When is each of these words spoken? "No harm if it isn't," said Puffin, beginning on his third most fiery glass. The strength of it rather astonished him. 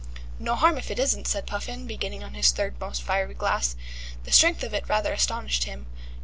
"No 0.39 0.55
harm 0.55 0.79
if 0.79 0.89
it 0.89 0.97
isn't," 0.97 1.27
said 1.27 1.45
Puffin, 1.45 1.85
beginning 1.85 2.23
on 2.23 2.33
his 2.33 2.49
third 2.49 2.79
most 2.79 3.03
fiery 3.03 3.35
glass. 3.35 3.75
The 4.23 4.31
strength 4.31 4.63
of 4.63 4.73
it 4.73 4.89
rather 4.89 5.13
astonished 5.13 5.65
him. 5.65 5.85